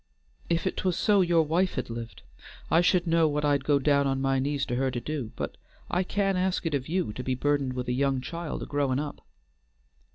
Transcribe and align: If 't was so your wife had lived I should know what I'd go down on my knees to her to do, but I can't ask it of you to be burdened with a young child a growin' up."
If 0.49 0.63
't 0.65 0.81
was 0.83 0.97
so 0.97 1.21
your 1.21 1.43
wife 1.43 1.75
had 1.75 1.91
lived 1.91 2.23
I 2.71 2.81
should 2.81 3.05
know 3.05 3.27
what 3.27 3.45
I'd 3.45 3.63
go 3.63 3.77
down 3.77 4.07
on 4.07 4.19
my 4.19 4.39
knees 4.39 4.65
to 4.65 4.75
her 4.77 4.89
to 4.89 4.99
do, 4.99 5.31
but 5.35 5.57
I 5.91 6.01
can't 6.01 6.39
ask 6.39 6.65
it 6.65 6.73
of 6.73 6.87
you 6.89 7.13
to 7.13 7.21
be 7.23 7.35
burdened 7.35 7.73
with 7.73 7.87
a 7.87 7.91
young 7.93 8.19
child 8.19 8.63
a 8.63 8.65
growin' 8.65 8.97
up." 8.97 9.21